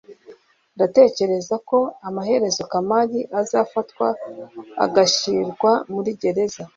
[0.75, 4.07] ndatekereza ko amaherezo kamali azafatwa
[4.85, 6.63] agashyirwa muri gereza